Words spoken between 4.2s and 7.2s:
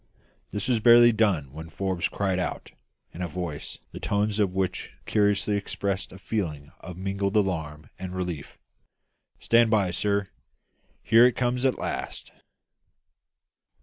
of which curiously expressed a feeling of